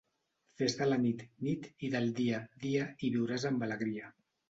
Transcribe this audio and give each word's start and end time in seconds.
Fes 0.61 0.75
de 0.79 0.87
la 0.87 0.97
nit, 1.03 1.21
nit 1.49 1.69
i 1.89 1.91
del 1.99 2.11
dia, 2.23 2.43
dia 2.67 2.91
i 3.11 3.15
viuràs 3.21 3.51
amb 3.55 3.71
alegria. 3.73 4.15